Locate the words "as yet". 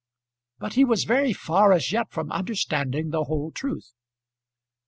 1.71-2.09